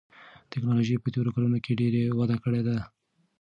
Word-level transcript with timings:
تکنالوژي 0.51 0.95
په 1.03 1.09
تېرو 1.13 1.33
کلونو 1.35 1.57
کې 1.63 1.77
ډېره 1.79 2.01
وده 2.19 2.35
کړې 2.43 2.61
ده. 2.67 2.77